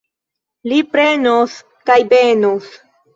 [0.71, 1.57] Li prenos
[1.91, 2.71] kaj benos.